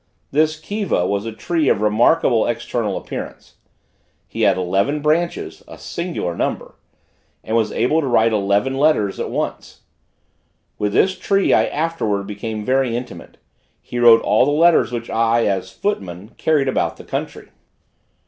This 0.31 0.59
Kiva 0.59 1.05
was 1.05 1.27
a 1.27 1.31
tree 1.31 1.69
of 1.69 1.79
remarkable 1.81 2.47
external 2.47 2.97
appearance; 2.97 3.57
he 4.27 4.41
had 4.41 4.57
eleven 4.57 4.99
branches 4.99 5.61
a 5.67 5.77
singular 5.77 6.35
number 6.35 6.73
and 7.43 7.55
was 7.55 7.71
able 7.71 8.01
to 8.01 8.07
write 8.07 8.33
eleven 8.33 8.75
letters 8.79 9.19
at 9.19 9.29
once. 9.29 9.81
With 10.79 10.93
this 10.93 11.15
tree 11.19 11.53
I 11.53 11.65
afterwards 11.67 12.25
became 12.25 12.65
very 12.65 12.97
intimate; 12.97 13.37
he 13.79 13.99
wrote 13.99 14.23
all 14.23 14.43
the 14.43 14.49
letters 14.51 14.91
which 14.91 15.11
I, 15.11 15.45
as 15.45 15.69
footman, 15.69 16.29
carried 16.29 16.67
about 16.67 16.97
the 16.97 17.03
country. 17.03 17.49